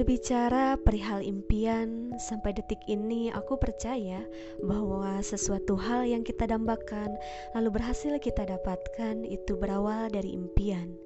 [0.00, 4.24] Berbicara perihal impian, sampai detik ini aku percaya
[4.64, 7.20] bahwa sesuatu hal yang kita dambakan
[7.52, 10.96] lalu berhasil kita dapatkan itu berawal dari impian.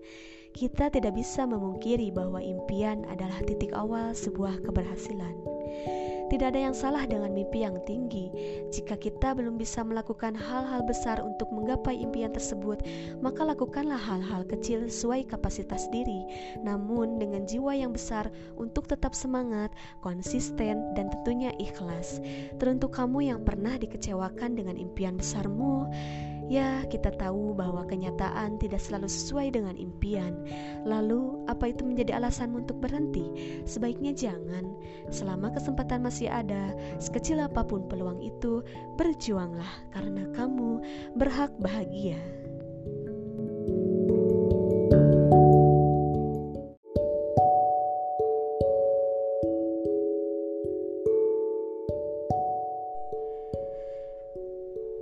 [0.54, 5.42] Kita tidak bisa memungkiri bahwa impian adalah titik awal sebuah keberhasilan.
[6.34, 8.26] Tidak ada yang salah dengan mimpi yang tinggi.
[8.74, 12.82] Jika kita belum bisa melakukan hal-hal besar untuk menggapai impian tersebut,
[13.22, 16.26] maka lakukanlah hal-hal kecil sesuai kapasitas diri,
[16.58, 19.70] namun dengan jiwa yang besar untuk tetap semangat,
[20.02, 22.18] konsisten, dan tentunya ikhlas.
[22.58, 25.86] Teruntuk kamu yang pernah dikecewakan dengan impian besarmu,
[26.54, 30.38] Ya, kita tahu bahwa kenyataan tidak selalu sesuai dengan impian.
[30.86, 33.26] Lalu, apa itu menjadi alasanmu untuk berhenti?
[33.66, 34.70] Sebaiknya jangan.
[35.10, 38.62] Selama kesempatan masih ada, sekecil apa pun peluang itu,
[38.94, 40.78] berjuanglah karena kamu
[41.18, 42.22] berhak bahagia.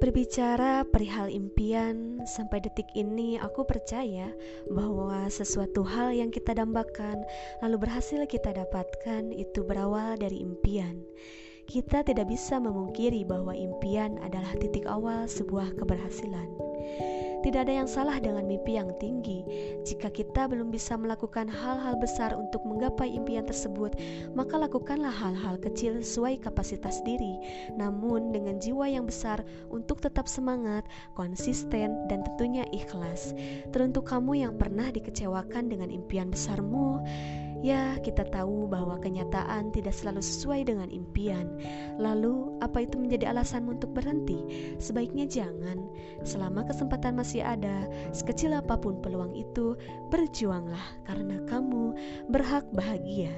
[0.02, 4.34] Berbicara perihal impian, sampai detik ini aku percaya
[4.66, 7.22] bahwa sesuatu hal yang kita dambakan
[7.62, 10.98] lalu berhasil kita dapatkan itu berawal dari impian.
[11.70, 16.50] Kita tidak bisa memungkiri bahwa impian adalah titik awal sebuah keberhasilan.
[17.42, 19.42] Tidak ada yang salah dengan mimpi yang tinggi.
[19.82, 23.98] Jika kita belum bisa melakukan hal-hal besar untuk menggapai impian tersebut,
[24.32, 27.42] maka lakukanlah hal-hal kecil sesuai kapasitas diri,
[27.74, 29.42] namun dengan jiwa yang besar
[29.74, 30.86] untuk tetap semangat,
[31.18, 33.34] konsisten, dan tentunya ikhlas.
[33.74, 37.02] Teruntuk kamu yang pernah dikecewakan dengan impian besarmu,
[37.62, 41.46] Ya, kita tahu bahwa kenyataan tidak selalu sesuai dengan impian.
[41.94, 44.42] Lalu, apa itu menjadi alasanmu untuk berhenti?
[44.82, 45.78] Sebaiknya jangan.
[46.26, 49.78] Selama kesempatan masih ada, sekecil apa pun peluang itu,
[50.10, 51.94] berjuanglah karena kamu
[52.34, 53.30] berhak bahagia.